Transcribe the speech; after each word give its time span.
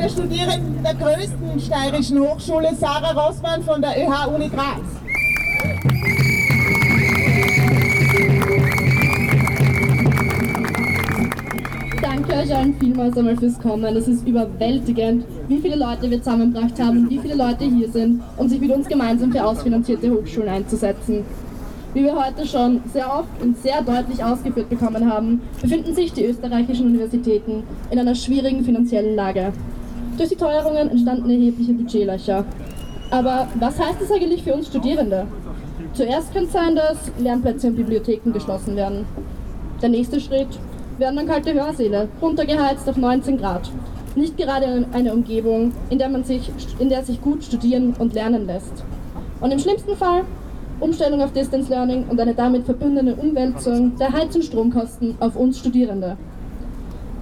der 0.00 0.08
Studierenden 0.08 0.82
der 0.82 0.94
größten 0.94 1.60
steirischen 1.60 2.20
Hochschule, 2.20 2.74
Sarah 2.74 3.12
Rossmann 3.12 3.62
von 3.62 3.82
der 3.82 3.90
ÖH 3.98 4.34
Uni 4.34 4.48
Graz. 4.48 4.80
Danke 12.00 12.32
euch 12.32 12.56
allen 12.56 12.74
vielmals 12.80 13.16
einmal 13.18 13.36
fürs 13.36 13.58
Kommen. 13.60 13.94
Es 13.94 14.08
ist 14.08 14.26
überwältigend, 14.26 15.26
wie 15.48 15.58
viele 15.58 15.76
Leute 15.76 16.10
wir 16.10 16.22
zusammengebracht 16.22 16.80
haben 16.80 17.10
wie 17.10 17.18
viele 17.18 17.34
Leute 17.34 17.64
hier 17.64 17.90
sind, 17.90 18.22
um 18.38 18.48
sich 18.48 18.58
mit 18.58 18.70
uns 18.70 18.88
gemeinsam 18.88 19.30
für 19.30 19.44
ausfinanzierte 19.44 20.10
Hochschulen 20.10 20.48
einzusetzen. 20.48 21.24
Wie 21.92 22.04
wir 22.04 22.14
heute 22.14 22.46
schon 22.46 22.80
sehr 22.90 23.12
oft 23.12 23.42
und 23.42 23.60
sehr 23.60 23.82
deutlich 23.82 24.24
ausgeführt 24.24 24.70
bekommen 24.70 25.12
haben, 25.12 25.42
befinden 25.60 25.94
sich 25.94 26.12
die 26.14 26.24
österreichischen 26.24 26.86
Universitäten 26.86 27.64
in 27.90 27.98
einer 27.98 28.14
schwierigen 28.14 28.64
finanziellen 28.64 29.14
Lage. 29.14 29.52
Durch 30.20 30.28
die 30.28 30.36
Teuerungen 30.36 30.90
entstanden 30.90 31.30
erhebliche 31.30 31.72
Budgetlöcher. 31.72 32.44
Aber 33.10 33.48
was 33.58 33.80
heißt 33.80 34.02
das 34.02 34.12
eigentlich 34.12 34.42
für 34.42 34.52
uns 34.52 34.66
Studierende? 34.66 35.26
Zuerst 35.94 36.34
kann 36.34 36.44
es 36.44 36.52
sein, 36.52 36.76
dass 36.76 37.10
Lernplätze 37.18 37.68
und 37.68 37.76
Bibliotheken 37.76 38.30
geschlossen 38.30 38.76
werden. 38.76 39.06
Der 39.80 39.88
nächste 39.88 40.20
Schritt 40.20 40.48
werden 40.98 41.16
dann 41.16 41.26
kalte 41.26 41.54
Hörsäle, 41.54 42.06
runtergeheizt 42.20 42.86
auf 42.86 42.98
19 42.98 43.38
Grad. 43.38 43.70
Nicht 44.14 44.36
gerade 44.36 44.84
eine 44.92 45.14
Umgebung, 45.14 45.72
in 45.88 45.98
der, 45.98 46.10
man 46.10 46.22
sich, 46.22 46.52
in 46.78 46.90
der 46.90 47.02
sich 47.02 47.22
gut 47.22 47.42
studieren 47.42 47.94
und 47.98 48.12
lernen 48.12 48.46
lässt. 48.46 48.84
Und 49.40 49.52
im 49.52 49.58
schlimmsten 49.58 49.96
Fall 49.96 50.24
Umstellung 50.80 51.22
auf 51.22 51.32
Distance 51.32 51.70
Learning 51.70 52.04
und 52.10 52.20
eine 52.20 52.34
damit 52.34 52.66
verbundene 52.66 53.14
Umwälzung 53.14 53.96
der 53.96 54.12
Heiz- 54.12 54.36
und 54.36 54.44
Stromkosten 54.44 55.16
auf 55.18 55.34
uns 55.34 55.58
Studierende. 55.58 56.18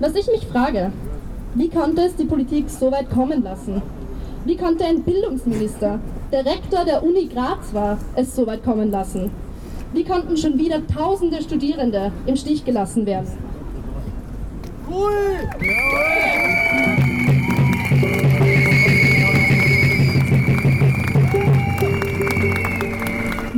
Was 0.00 0.16
ich 0.16 0.26
mich 0.26 0.48
frage, 0.48 0.90
wie 1.54 1.68
konnte 1.68 2.02
es 2.02 2.16
die 2.16 2.24
Politik 2.24 2.68
so 2.68 2.92
weit 2.92 3.10
kommen 3.10 3.42
lassen? 3.42 3.82
Wie 4.44 4.56
konnte 4.56 4.84
ein 4.84 5.02
Bildungsminister, 5.02 5.98
der 6.30 6.44
Rektor 6.44 6.84
der 6.84 7.02
Uni 7.02 7.26
Graz 7.26 7.72
war, 7.72 7.98
es 8.14 8.34
so 8.36 8.46
weit 8.46 8.62
kommen 8.62 8.90
lassen? 8.90 9.30
Wie 9.92 10.04
konnten 10.04 10.36
schon 10.36 10.58
wieder 10.58 10.86
tausende 10.86 11.42
Studierende 11.42 12.12
im 12.26 12.36
Stich 12.36 12.64
gelassen 12.64 13.06
werden? 13.06 13.28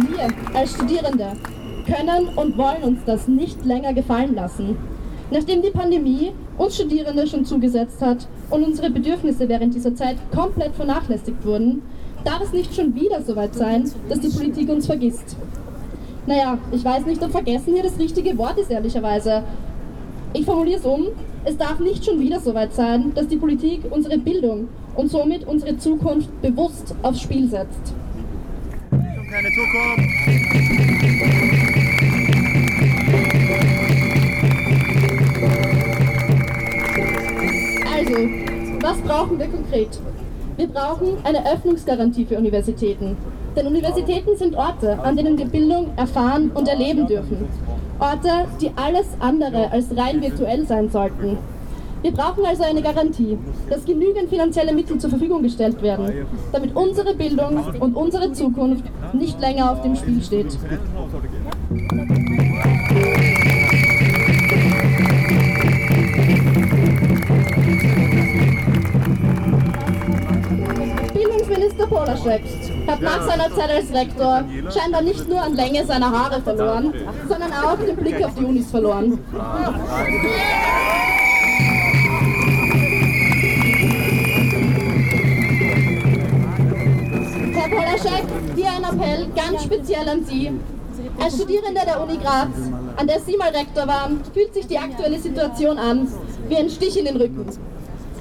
Wir 0.08 0.28
als 0.54 0.74
Studierende 0.74 1.32
können 1.86 2.28
und 2.36 2.56
wollen 2.56 2.82
uns 2.82 3.00
das 3.04 3.26
nicht 3.26 3.64
länger 3.64 3.92
gefallen 3.92 4.34
lassen. 4.34 4.76
Nachdem 5.30 5.62
die 5.62 5.70
Pandemie 5.70 6.32
uns 6.58 6.74
Studierende 6.74 7.26
schon 7.26 7.44
zugesetzt 7.44 8.02
hat 8.02 8.26
und 8.50 8.64
unsere 8.64 8.90
Bedürfnisse 8.90 9.48
während 9.48 9.74
dieser 9.74 9.94
Zeit 9.94 10.16
komplett 10.34 10.74
vernachlässigt 10.74 11.44
wurden, 11.44 11.82
darf 12.24 12.42
es 12.42 12.52
nicht 12.52 12.74
schon 12.74 12.94
wieder 12.94 13.22
so 13.22 13.36
weit 13.36 13.54
sein, 13.54 13.90
dass 14.08 14.20
die 14.20 14.28
Politik 14.28 14.68
uns 14.68 14.86
vergisst. 14.86 15.36
Naja, 16.26 16.58
ich 16.72 16.84
weiß 16.84 17.06
nicht, 17.06 17.22
ob 17.22 17.30
vergessen 17.30 17.74
hier 17.74 17.82
das 17.82 17.98
richtige 17.98 18.36
Wort 18.36 18.58
ist, 18.58 18.70
ehrlicherweise. 18.70 19.42
Ich 20.32 20.44
formuliere 20.44 20.78
es 20.78 20.84
um, 20.84 21.06
es 21.44 21.56
darf 21.56 21.80
nicht 21.80 22.04
schon 22.04 22.20
wieder 22.20 22.40
so 22.40 22.54
weit 22.54 22.74
sein, 22.74 23.12
dass 23.14 23.26
die 23.28 23.36
Politik 23.36 23.82
unsere 23.90 24.18
Bildung 24.18 24.68
und 24.96 25.10
somit 25.10 25.46
unsere 25.46 25.76
Zukunft 25.78 26.28
bewusst 26.42 26.94
aufs 27.02 27.20
Spiel 27.20 27.48
setzt. 27.48 27.94
Keine 28.90 29.48
Zukunft. 29.48 30.69
Was 38.82 38.98
brauchen 39.02 39.38
wir 39.38 39.46
konkret? 39.46 40.00
Wir 40.56 40.68
brauchen 40.68 41.18
eine 41.24 41.50
Öffnungsgarantie 41.52 42.24
für 42.24 42.36
Universitäten. 42.38 43.16
Denn 43.56 43.66
Universitäten 43.66 44.36
sind 44.36 44.54
Orte, 44.54 44.98
an 45.02 45.16
denen 45.16 45.36
wir 45.36 45.46
Bildung 45.46 45.90
erfahren 45.96 46.50
und 46.54 46.68
erleben 46.68 47.06
dürfen. 47.06 47.48
Orte, 47.98 48.46
die 48.60 48.70
alles 48.76 49.06
andere 49.18 49.70
als 49.70 49.96
rein 49.96 50.22
virtuell 50.22 50.66
sein 50.66 50.88
sollten. 50.88 51.38
Wir 52.02 52.12
brauchen 52.12 52.46
also 52.46 52.62
eine 52.62 52.80
Garantie, 52.80 53.36
dass 53.68 53.84
genügend 53.84 54.30
finanzielle 54.30 54.72
Mittel 54.72 54.98
zur 54.98 55.10
Verfügung 55.10 55.42
gestellt 55.42 55.82
werden, 55.82 56.26
damit 56.50 56.74
unsere 56.74 57.14
Bildung 57.14 57.62
und 57.78 57.94
unsere 57.94 58.32
Zukunft 58.32 58.84
nicht 59.12 59.38
länger 59.38 59.72
auf 59.72 59.82
dem 59.82 59.96
Spiel 59.96 60.22
steht. 60.22 60.58
Polaschek 72.10 72.42
hat 72.88 73.00
nach 73.00 73.22
seiner 73.22 73.54
Zeit 73.54 73.70
als 73.70 73.92
Rektor 73.92 74.44
scheinbar 74.74 75.02
nicht 75.02 75.28
nur 75.28 75.40
an 75.40 75.54
Länge 75.54 75.84
seiner 75.84 76.10
Haare 76.10 76.40
verloren, 76.42 76.92
sondern 77.28 77.52
auch 77.52 77.76
den 77.78 77.96
Blick 77.96 78.24
auf 78.24 78.34
die 78.34 78.44
Unis 78.44 78.70
verloren. 78.70 79.18
Herr 87.52 87.68
Polaschek, 87.68 88.24
hier 88.56 88.70
ein 88.70 88.84
Appell 88.84 89.28
ganz 89.36 89.62
speziell 89.62 90.08
an 90.08 90.24
Sie. 90.24 90.50
Als 91.22 91.36
Studierender 91.36 91.84
der 91.84 92.02
Uni 92.02 92.16
Graz, 92.16 92.48
an 92.96 93.06
der 93.06 93.20
Sie 93.20 93.36
mal 93.36 93.50
Rektor 93.50 93.86
waren, 93.86 94.20
fühlt 94.34 94.52
sich 94.52 94.66
die 94.66 94.78
aktuelle 94.78 95.18
Situation 95.18 95.78
an 95.78 96.08
wie 96.48 96.56
ein 96.56 96.68
Stich 96.70 96.98
in 96.98 97.04
den 97.04 97.16
Rücken. 97.16 97.46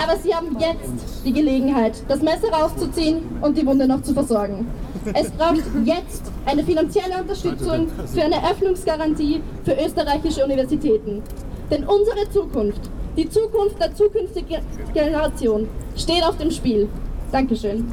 Aber 0.01 0.17
Sie 0.17 0.33
haben 0.33 0.57
jetzt 0.59 1.25
die 1.25 1.33
Gelegenheit, 1.33 2.01
das 2.07 2.21
Messer 2.21 2.49
rauszuziehen 2.51 3.21
und 3.41 3.57
die 3.57 3.65
Wunde 3.65 3.85
noch 3.87 4.01
zu 4.01 4.13
versorgen. 4.13 4.67
Es 5.13 5.29
braucht 5.31 5.63
jetzt 5.83 6.23
eine 6.45 6.63
finanzielle 6.63 7.19
Unterstützung 7.19 7.87
für 8.11 8.23
eine 8.23 8.37
Öffnungsgarantie 8.49 9.41
für 9.63 9.73
österreichische 9.73 10.43
Universitäten. 10.45 11.21
Denn 11.69 11.83
unsere 11.83 12.29
Zukunft, 12.31 12.89
die 13.17 13.29
Zukunft 13.29 13.79
der 13.79 13.93
zukünftigen 13.93 14.61
Generation, 14.93 15.67
steht 15.95 16.23
auf 16.23 16.37
dem 16.37 16.51
Spiel. 16.51 16.87
Dankeschön. 17.31 17.85